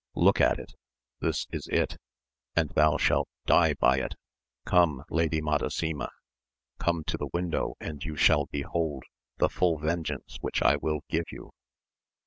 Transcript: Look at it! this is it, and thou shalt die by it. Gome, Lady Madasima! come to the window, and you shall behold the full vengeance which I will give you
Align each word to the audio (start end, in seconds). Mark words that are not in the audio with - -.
Look 0.15 0.41
at 0.41 0.57
it! 0.57 0.73
this 1.19 1.45
is 1.51 1.67
it, 1.67 1.97
and 2.55 2.71
thou 2.71 2.97
shalt 2.97 3.29
die 3.45 3.75
by 3.75 3.99
it. 3.99 4.15
Gome, 4.65 5.03
Lady 5.11 5.41
Madasima! 5.41 6.09
come 6.79 7.03
to 7.03 7.17
the 7.17 7.29
window, 7.33 7.75
and 7.79 8.03
you 8.03 8.15
shall 8.15 8.47
behold 8.47 9.03
the 9.37 9.47
full 9.47 9.77
vengeance 9.77 10.39
which 10.41 10.63
I 10.63 10.75
will 10.77 11.01
give 11.07 11.25
you 11.31 11.51